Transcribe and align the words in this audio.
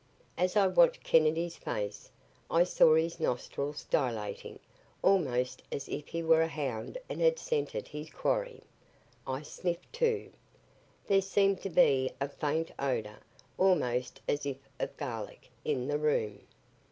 As 0.35 0.55
I 0.57 0.65
watched 0.65 1.03
Kennedy's 1.03 1.57
face, 1.57 2.09
I 2.49 2.63
saw 2.63 2.95
his 2.95 3.19
nostrils 3.19 3.83
dilating, 3.83 4.57
almost 5.03 5.61
as 5.71 5.87
if 5.87 6.07
he 6.07 6.23
were 6.23 6.41
a 6.41 6.47
hound 6.47 6.97
and 7.07 7.21
had 7.21 7.37
scented 7.37 7.87
his 7.87 8.09
quarry. 8.09 8.63
I 9.27 9.43
sniffed, 9.43 9.93
too. 9.93 10.31
There 11.05 11.21
seemed 11.21 11.61
to 11.61 11.69
be 11.69 12.11
a 12.19 12.27
faint 12.27 12.71
odor, 12.79 13.19
almost 13.59 14.21
as 14.27 14.43
if 14.43 14.57
of 14.79 14.97
garlic, 14.97 15.51
in 15.63 15.87
the 15.87 15.99
room. 15.99 16.47